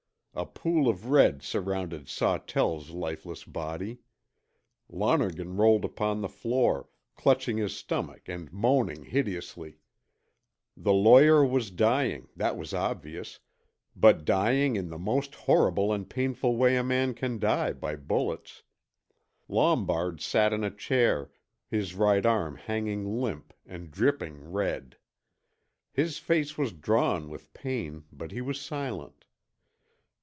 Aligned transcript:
A 0.33 0.45
pool 0.45 0.87
of 0.87 1.07
red 1.07 1.43
surrounded 1.43 2.07
Sawtell's 2.07 2.91
lifeless 2.91 3.43
body. 3.43 3.99
Lonergan 4.89 5.57
rolled 5.57 5.83
upon 5.83 6.21
the 6.21 6.29
floor, 6.29 6.87
clutching 7.17 7.57
his 7.57 7.75
stomach 7.75 8.29
and 8.29 8.51
moaning 8.53 9.03
hideously. 9.03 9.79
The 10.77 10.93
lawyer 10.93 11.45
was 11.45 11.69
dying, 11.69 12.29
that 12.37 12.55
was 12.55 12.73
obvious, 12.73 13.39
but 13.93 14.23
dying 14.23 14.77
in 14.77 14.87
the 14.87 14.97
most 14.97 15.35
horrible 15.35 15.91
and 15.91 16.09
painful 16.09 16.55
way 16.55 16.77
a 16.77 16.83
man 16.83 17.13
can 17.13 17.37
die 17.37 17.73
by 17.73 17.97
bullets. 17.97 18.63
Lombard 19.49 20.21
sat 20.21 20.53
in 20.53 20.63
a 20.63 20.71
chair, 20.73 21.29
his 21.67 21.93
right 21.93 22.25
arm 22.25 22.55
hanging 22.55 23.19
limp 23.19 23.53
and 23.65 23.91
dripping 23.91 24.49
red. 24.49 24.95
His 25.91 26.19
face 26.19 26.57
was 26.57 26.71
drawn 26.71 27.29
with 27.29 27.51
pain, 27.53 28.05
but 28.13 28.31
he 28.31 28.39
was 28.39 28.61
silent. 28.61 29.25